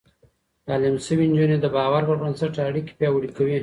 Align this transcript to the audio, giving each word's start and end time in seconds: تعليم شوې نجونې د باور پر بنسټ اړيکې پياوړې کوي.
تعليم 0.67 0.95
شوې 1.05 1.25
نجونې 1.31 1.57
د 1.61 1.65
باور 1.75 2.01
پر 2.09 2.17
بنسټ 2.21 2.53
اړيکې 2.67 2.93
پياوړې 2.99 3.29
کوي. 3.37 3.57